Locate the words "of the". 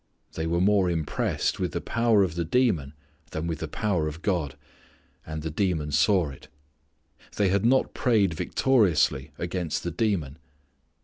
2.23-2.43